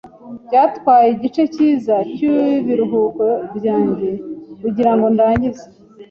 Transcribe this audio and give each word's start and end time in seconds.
Byatwaye 0.47 1.07
igice 1.15 1.43
cyiza 1.53 1.95
cyibiruhuko 2.13 3.25
byanjye 3.57 4.09
kugirango 4.61 5.05
ndangize. 5.13 5.65